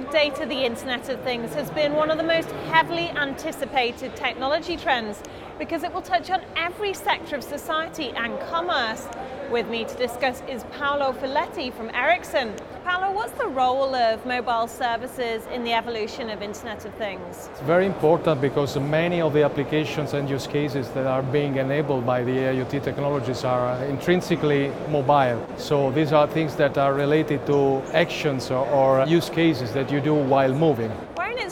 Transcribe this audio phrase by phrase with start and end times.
[0.00, 4.74] big data, the Internet of Things, has been one of the most heavily anticipated technology
[4.74, 5.22] trends
[5.60, 9.06] because it will touch on every sector of society and commerce.
[9.50, 12.54] With me to discuss is Paolo Filetti from Ericsson.
[12.82, 17.50] Paolo, what's the role of mobile services in the evolution of Internet of Things?
[17.52, 22.06] It's very important because many of the applications and use cases that are being enabled
[22.06, 25.46] by the IoT technologies are uh, intrinsically mobile.
[25.58, 30.14] So these are things that are related to actions or use cases that you do
[30.14, 30.90] while moving.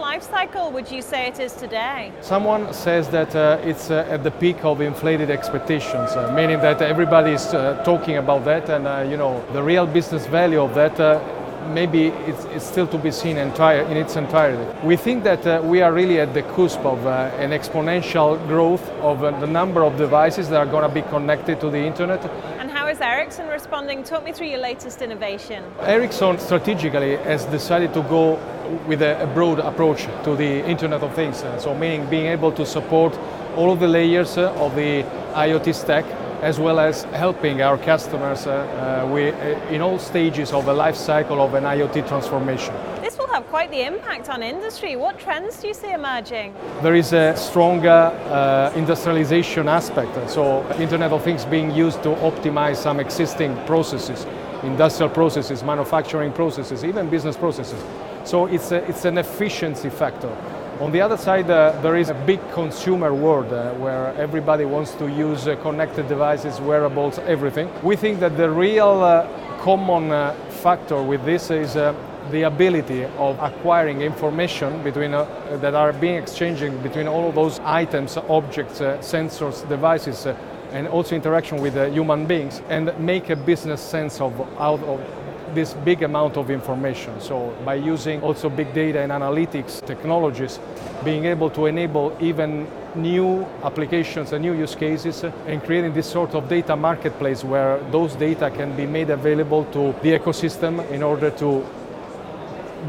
[0.00, 2.10] Life cycle would you say it is today?
[2.22, 6.80] Someone says that uh, it's uh, at the peak of inflated expectations, uh, meaning that
[6.80, 10.74] everybody is uh, talking about that, and uh, you know the real business value of
[10.74, 10.98] that.
[10.98, 11.20] Uh,
[11.68, 14.64] maybe it's, it's, still to be seen entire, in its entirety.
[14.82, 18.88] We think that uh, we are really at the cusp of uh, an exponential growth
[19.02, 22.24] of uh, the number of devices that are going to be connected to the internet.
[22.58, 24.02] And how is Ericsson responding?
[24.02, 25.62] Talk me through your latest innovation.
[25.80, 28.36] Ericsson strategically has decided to go
[28.86, 32.64] with a, a broad approach to the Internet of Things, so meaning being able to
[32.64, 33.18] support
[33.56, 35.02] all of the layers of the
[35.34, 36.04] IoT stack
[36.42, 40.72] as well as helping our customers uh, uh, we, uh, in all stages of the
[40.72, 42.74] life cycle of an IoT transformation.
[43.02, 44.96] This will have quite the impact on industry.
[44.96, 46.54] What trends do you see emerging?
[46.82, 52.76] There is a stronger uh, industrialization aspect, so Internet of Things being used to optimize
[52.76, 54.26] some existing processes,
[54.62, 57.82] industrial processes, manufacturing processes, even business processes.
[58.24, 60.30] So it's, a, it's an efficiency factor.
[60.80, 64.92] On the other side, uh, there is a big consumer world uh, where everybody wants
[64.94, 67.70] to use uh, connected devices, wearables, everything.
[67.82, 69.28] We think that the real uh,
[69.60, 71.94] common uh, factor with this is uh,
[72.30, 78.16] the ability of acquiring information between, that are being exchanging between all of those items,
[78.16, 80.26] objects, sensors, devices,
[80.72, 85.00] and also interaction with human beings, and make a business sense of out of
[85.54, 87.20] this big amount of information.
[87.20, 90.58] So by using also big data and analytics technologies,
[91.04, 96.34] being able to enable even new applications and new use cases and creating this sort
[96.34, 101.30] of data marketplace where those data can be made available to the ecosystem in order
[101.30, 101.64] to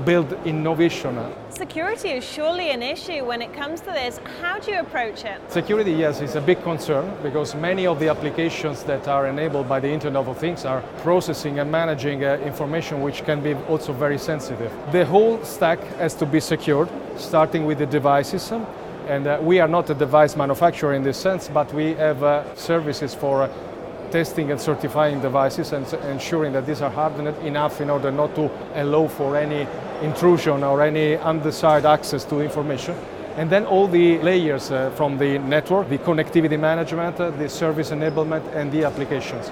[0.06, 1.18] build innovation.
[1.62, 4.20] Security is surely an issue when it comes to this.
[4.42, 5.40] How do you approach it?
[5.48, 9.80] Security, yes, is a big concern because many of the applications that are enabled by
[9.80, 14.18] the Internet of Things are processing and managing uh, information which can be also very
[14.18, 14.72] sensitive.
[14.92, 18.52] The whole stack has to be secured, starting with the devices.
[19.08, 22.56] And uh, we are not a device manufacturer in this sense, but we have uh,
[22.56, 23.54] services for uh,
[24.12, 28.52] testing and certifying devices and ensuring that these are hardened enough in order not to
[28.76, 29.68] allow for any
[30.02, 32.96] intrusion or any undesired access to information.
[33.38, 37.92] And then all the layers uh, from the network, the connectivity management, uh, the service
[37.92, 39.50] enablement, and the applications.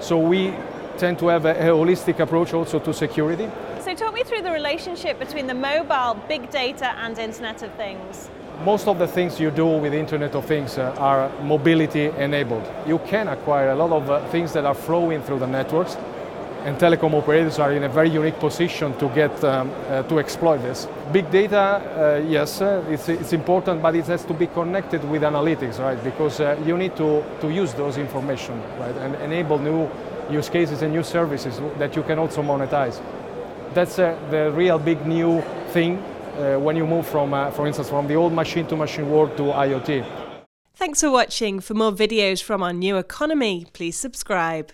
[0.00, 0.52] So we
[0.98, 3.48] tend to have a, a holistic approach also to security.
[3.94, 8.28] So talk me through the relationship between the mobile, big data, and Internet of Things.
[8.64, 12.68] Most of the things you do with Internet of Things uh, are mobility enabled.
[12.88, 15.96] You can acquire a lot of uh, things that are flowing through the networks,
[16.64, 20.58] and telecom operators are in a very unique position to get um, uh, to exploit
[20.58, 20.88] this.
[21.12, 25.22] Big data, uh, yes, uh, it's, it's important, but it has to be connected with
[25.22, 26.02] analytics, right?
[26.02, 29.88] Because uh, you need to, to use those information, right, and enable new
[30.28, 33.00] use cases and new services that you can also monetize.
[33.74, 38.06] That's the real big new thing uh, when you move from, uh, for instance, from
[38.06, 40.04] the old machine to machine world to IoT.
[40.76, 41.60] Thanks for watching.
[41.60, 44.72] For more videos from our new economy, please subscribe.